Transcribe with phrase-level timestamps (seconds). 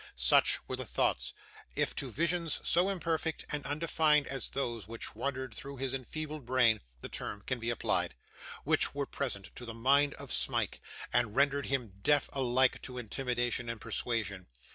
[0.15, 1.31] Such were the thoughts
[1.75, 6.81] if to visions so imperfect and undefined as those which wandered through his enfeebled brain,
[7.01, 8.15] the term can be applied
[8.63, 10.81] which were present to the mind of Smike,
[11.13, 14.47] and rendered him deaf alike to intimidation and persuasion.